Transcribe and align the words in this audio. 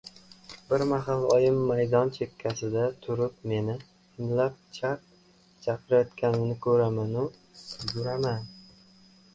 Bir 0.69 0.83
mahal 0.91 1.25
oyim 1.33 1.59
maydon 1.71 2.11
chekkasida 2.15 2.85
turib 3.05 3.37
meni 3.51 3.77
imlab 4.23 4.57
chaq- 4.79 5.71
irayotganini 5.75 6.59
ko‘ramanu 6.67 7.29
yuguraman. 7.29 8.53